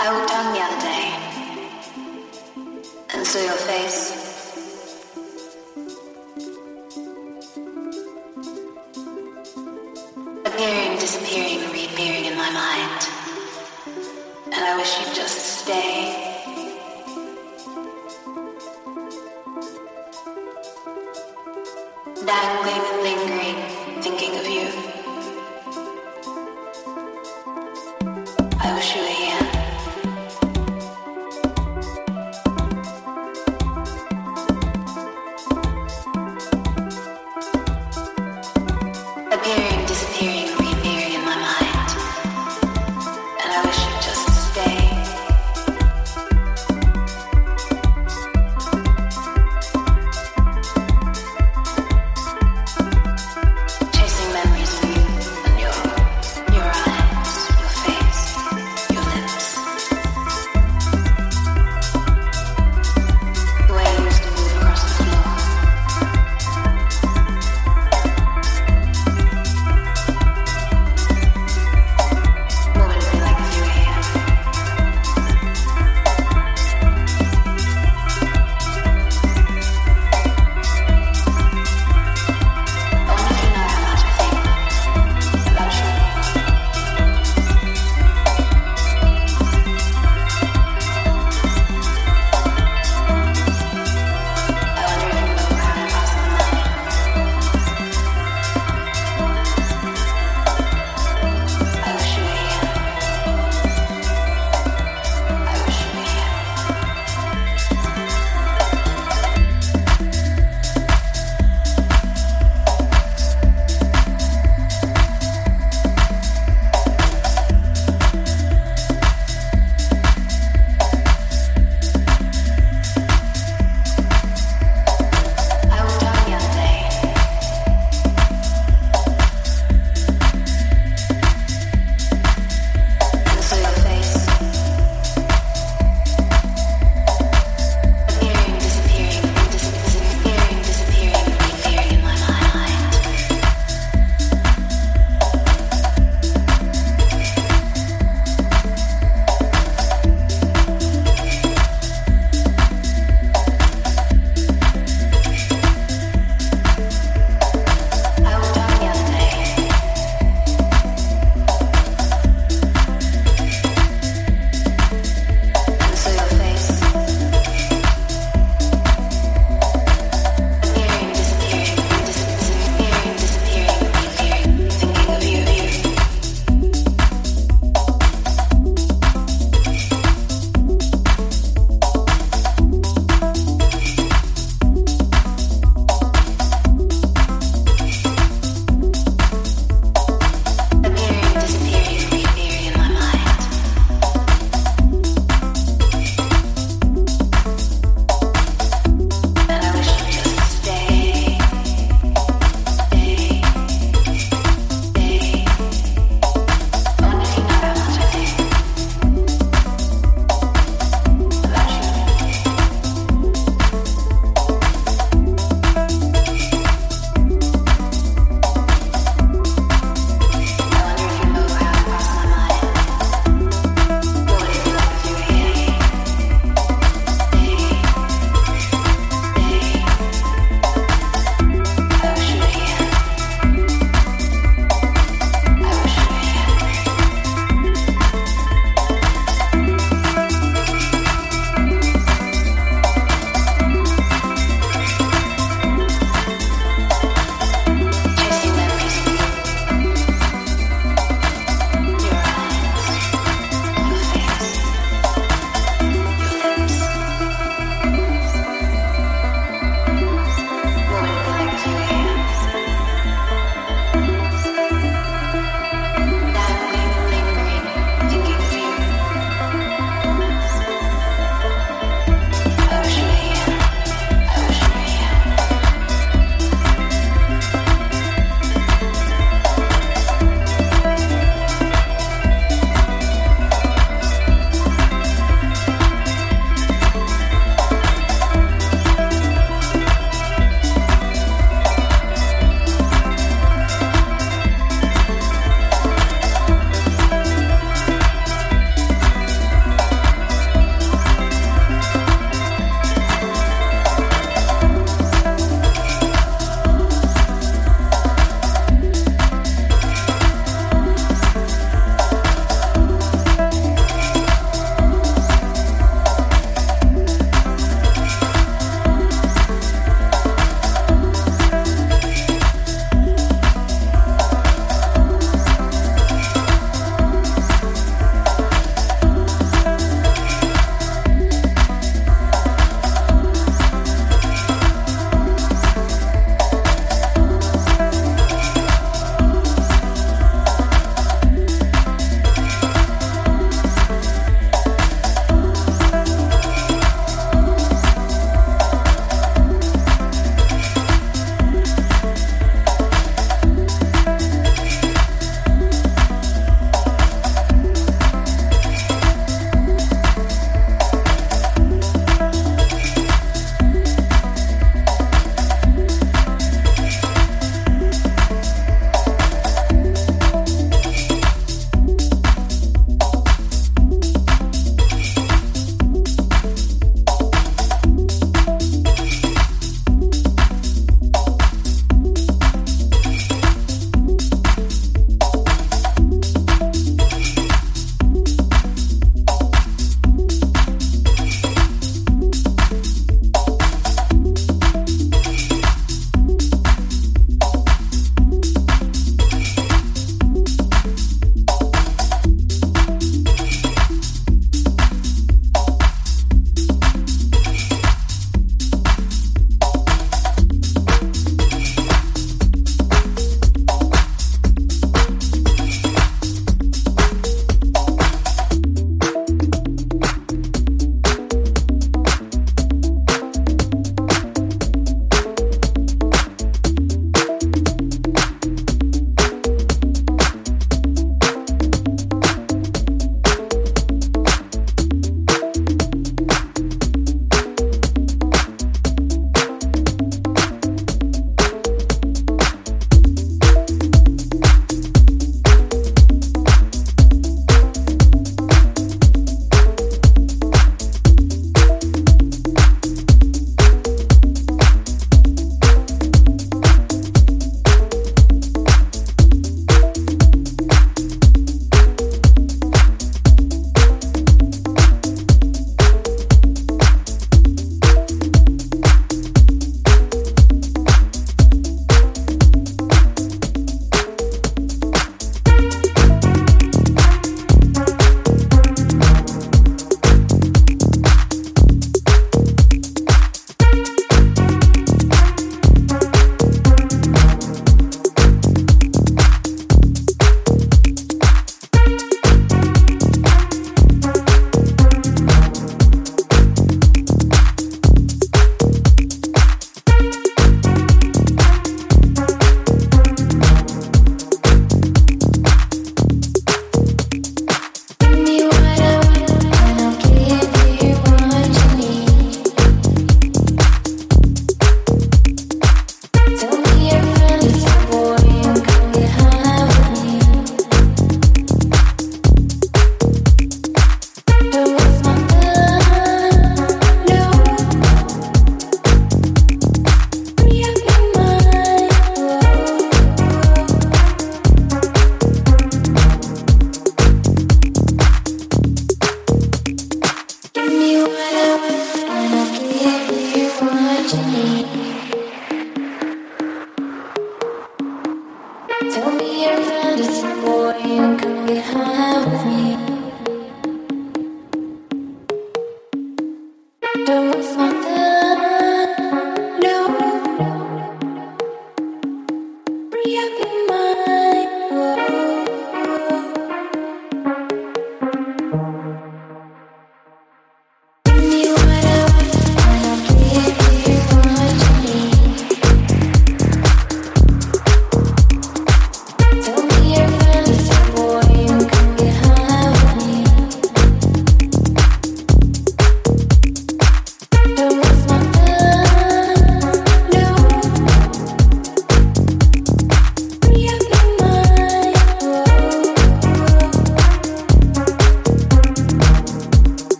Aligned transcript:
I 0.00 0.12
walked 0.12 0.28
down 0.30 0.54
the 0.54 0.60
other 0.60 0.80
day 0.80 1.08
and 3.14 3.26
saw 3.26 3.40
your 3.40 3.52
face. 3.52 4.27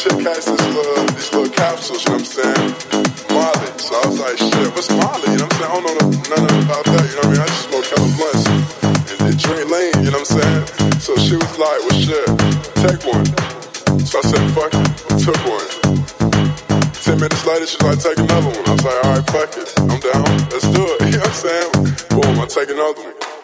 chick 0.00 0.24
asked 0.24 0.48
this 0.48 0.64
little, 0.72 1.04
these 1.12 1.30
little 1.34 1.52
capsules, 1.52 2.00
you 2.04 2.16
know 2.16 2.16
what 2.16 2.24
I'm 2.24 2.32
saying? 2.40 2.72
Molly. 3.36 3.68
So 3.76 3.92
I 4.00 4.08
was 4.08 4.16
like, 4.16 4.36
shit, 4.40 4.72
what's 4.72 4.88
Molly? 4.96 5.28
You 5.28 5.36
know 5.36 5.44
what 5.44 5.60
I'm 5.60 5.60
saying? 5.60 5.68
I 5.68 5.76
don't 5.76 5.84
know 5.84 6.08
nothing 6.24 6.62
about 6.64 6.84
that, 6.88 7.04
you 7.04 7.16
know 7.20 7.28
what 7.28 7.36
I 7.36 7.36
mean? 7.36 7.44
I 7.44 7.48
just 7.52 7.68
smoke 7.68 7.84
hella 7.84 8.08
blunts 8.16 8.44
and, 8.48 9.28
and 9.28 9.36
drink 9.36 9.68
lean, 9.68 9.92
you 10.00 10.08
know 10.08 10.24
what 10.24 10.32
I'm 10.32 10.40
saying? 10.40 10.64
So 11.04 11.20
she 11.20 11.36
was 11.36 11.52
like, 11.60 11.78
well, 11.84 12.00
shit, 12.00 12.28
take 12.80 13.00
one. 13.04 13.28
So 14.08 14.16
I 14.16 14.24
said, 14.24 14.44
fuck 14.56 14.72
it, 14.72 14.88
took 15.20 15.40
one. 15.44 15.68
Ten 17.04 17.20
minutes 17.20 17.44
later, 17.44 17.68
she's 17.68 17.84
like, 17.84 18.00
take 18.00 18.24
another 18.24 18.48
one. 18.56 18.64
I 18.64 18.72
was 18.72 18.84
like, 18.88 19.04
all 19.04 19.12
right, 19.20 19.26
fuck 19.28 19.52
it, 19.60 19.68
I'm 19.84 20.00
down, 20.00 20.32
let's 20.48 20.64
do 20.64 20.80
it, 20.96 21.12
you 21.12 21.20
know 21.20 21.28
what 21.28 21.28
I'm 21.28 21.44
saying? 21.44 21.70
Boom, 22.16 22.40
I 22.40 22.46
take 22.48 22.72
another 22.72 23.04
one. 23.04 23.39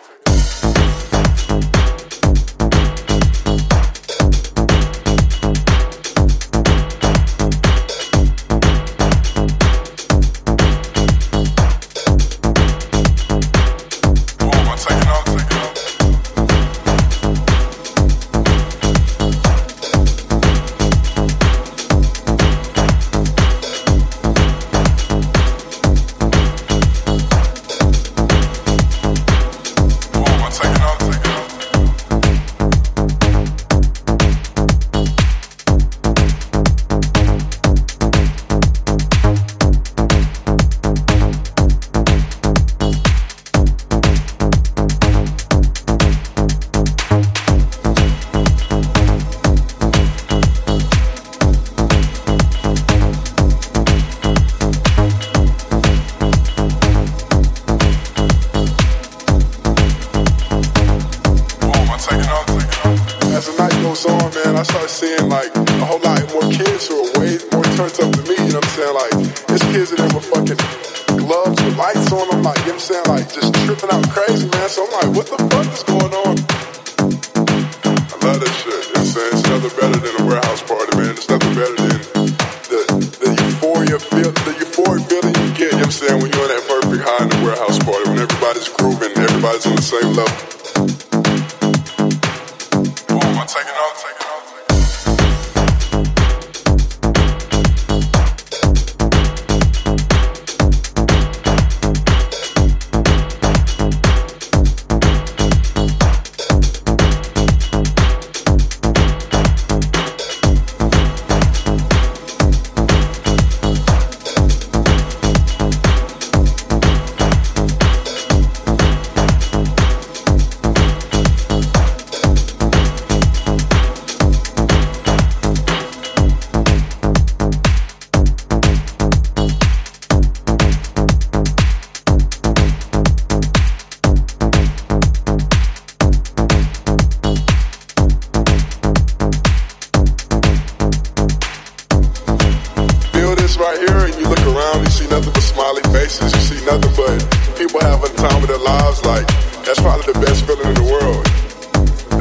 you 144.26 144.34
look 144.34 144.46
around, 144.46 144.82
you 144.82 144.90
see 144.90 145.06
nothing 145.06 145.32
but 145.32 145.42
smiley 145.42 145.82
faces. 145.94 146.34
You 146.34 146.40
see 146.40 146.64
nothing 146.66 146.90
but 146.98 147.14
people 147.54 147.80
having 147.80 148.14
time 148.16 148.40
with 148.42 148.50
their 148.50 148.58
lives. 148.58 149.04
Like 149.04 149.26
that's 149.62 149.80
probably 149.80 150.12
the 150.12 150.18
best 150.18 150.46
feeling 150.46 150.66
in 150.66 150.74
the 150.74 150.88
world. 150.90 151.22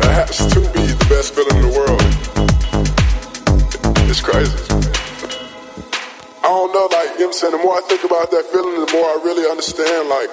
That 0.02 0.14
has 0.14 0.38
to 0.38 0.60
be 0.70 0.86
the 0.86 1.08
best 1.10 1.34
feeling 1.34 1.58
in 1.58 1.66
the 1.66 1.74
world. 1.74 2.02
It's 4.06 4.22
crazy. 4.22 4.54
I 6.46 6.48
don't 6.48 6.72
know, 6.74 6.88
like 6.94 7.18
you 7.18 7.26
know 7.26 7.28
I'm 7.28 7.34
saying. 7.34 7.58
The 7.58 7.64
more 7.64 7.74
I 7.74 7.82
think 7.90 8.04
about 8.04 8.30
that 8.30 8.46
feeling, 8.54 8.86
the 8.86 8.92
more 8.94 9.10
I 9.10 9.18
really 9.26 9.50
understand, 9.50 10.10
like 10.10 10.30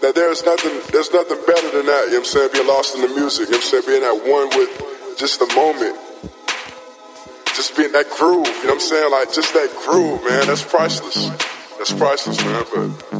that 0.00 0.14
there's 0.14 0.42
nothing, 0.44 0.80
there's 0.92 1.12
nothing 1.12 1.36
better 1.44 1.70
than 1.76 1.86
that. 1.86 2.08
You 2.08 2.24
know 2.24 2.24
I'm 2.24 2.24
saying, 2.24 2.48
being 2.52 2.66
lost 2.66 2.96
in 2.96 3.02
the 3.02 3.12
music. 3.12 3.52
You 3.52 3.60
know 3.60 3.60
I'm 3.60 3.68
saying, 3.68 3.84
being 3.84 4.04
at 4.04 4.16
one 4.16 4.48
with 4.56 4.72
just 5.18 5.44
the 5.44 5.48
moment 5.52 6.09
just 7.60 7.76
being 7.76 7.92
that 7.92 8.08
groove, 8.08 8.46
you 8.46 8.52
know 8.52 8.68
what 8.68 8.72
I'm 8.72 8.80
saying? 8.80 9.10
Like 9.10 9.34
just 9.34 9.52
that 9.52 9.68
groove, 9.84 10.24
man, 10.24 10.46
that's 10.46 10.62
priceless. 10.62 11.28
That's 11.76 11.92
priceless, 11.92 12.42
man, 12.42 12.64
but 12.74 13.19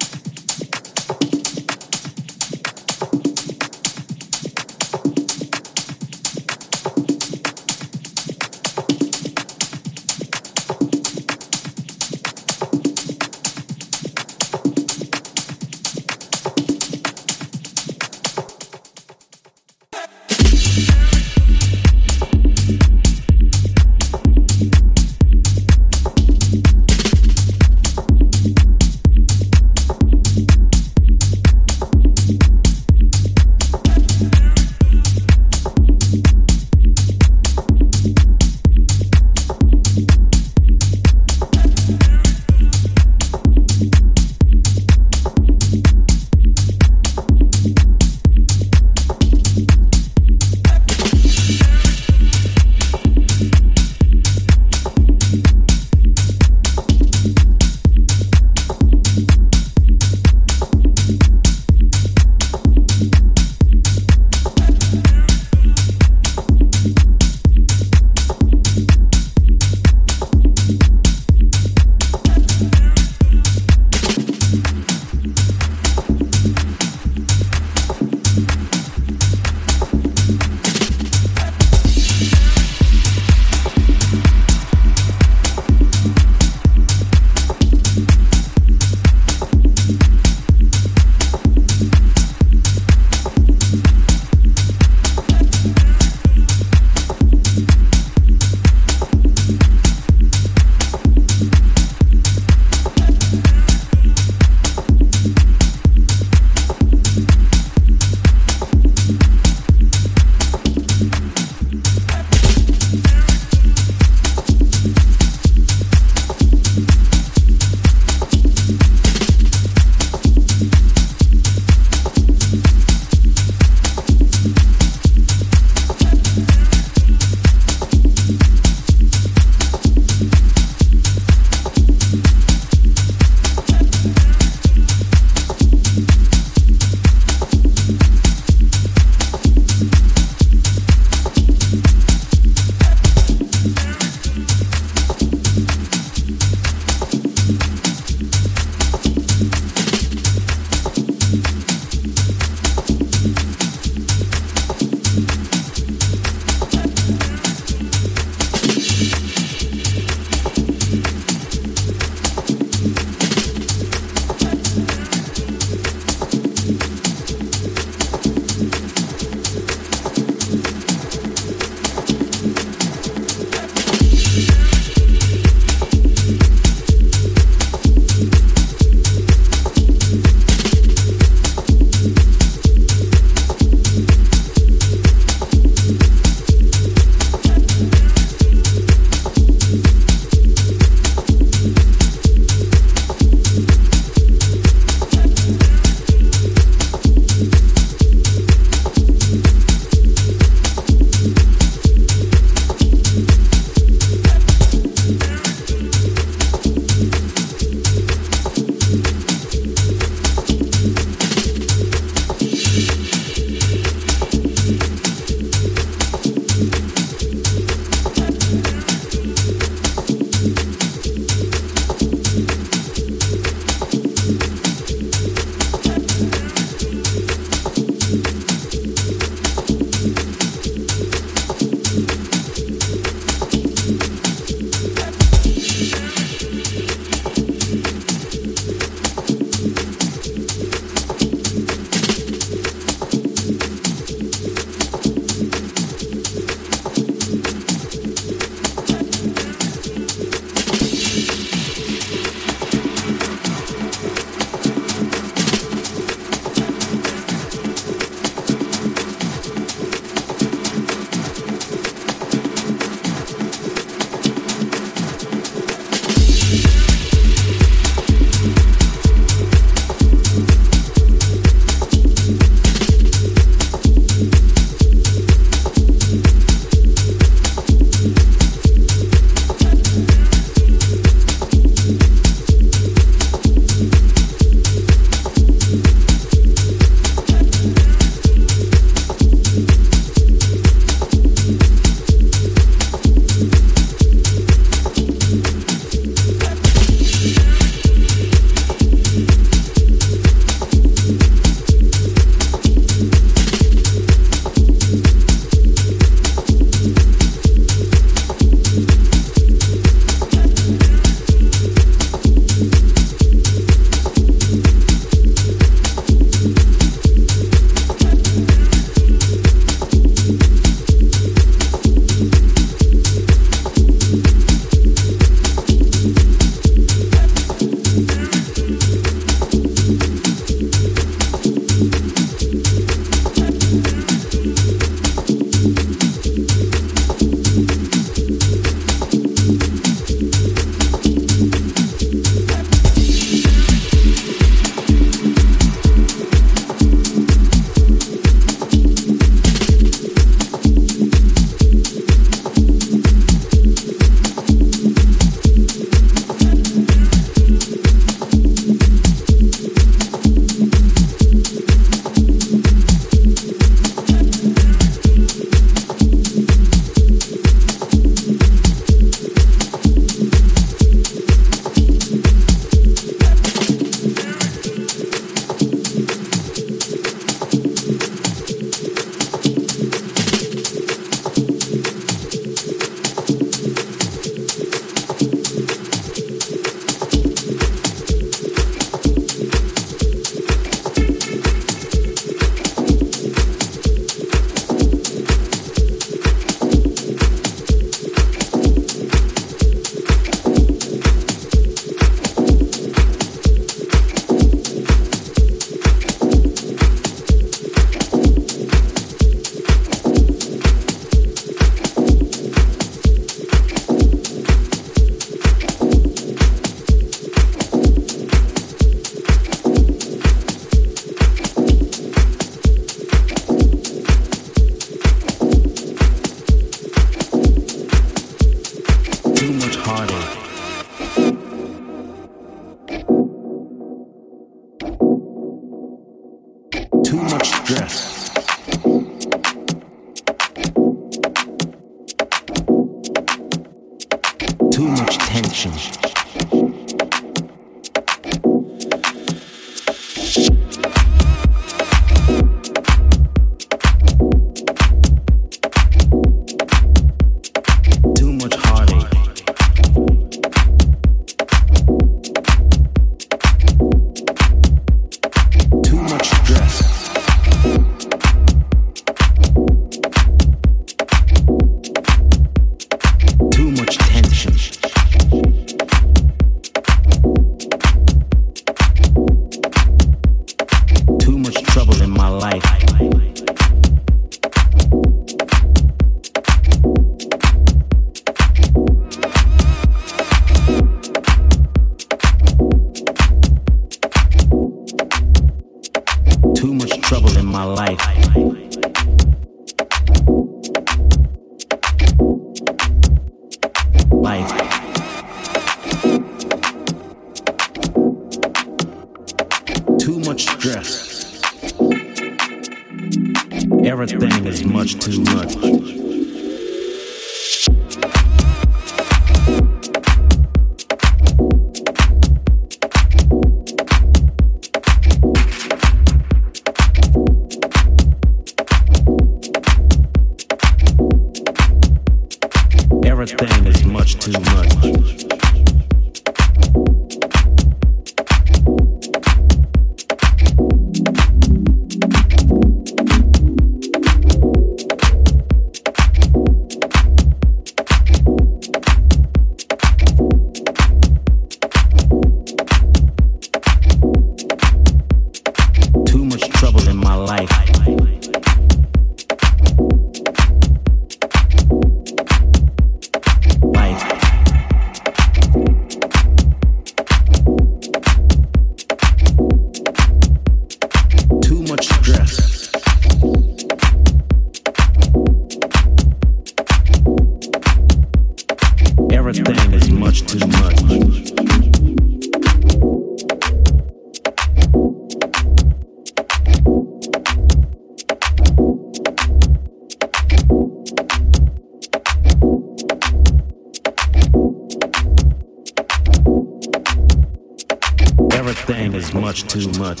Much 599.14 599.42
too 599.48 599.68
much. 599.78 600.00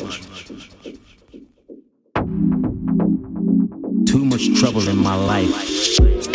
Too 4.06 4.24
much 4.24 4.60
trouble 4.60 4.88
in 4.88 4.96
my 4.96 5.14
life. 5.14 6.29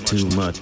too 0.00 0.28
much. 0.36 0.57